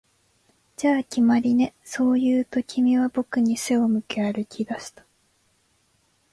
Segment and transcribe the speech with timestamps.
[0.77, 5.05] 「じゃあ、決まりね」、そう言うと、君は僕に背を向け歩き出した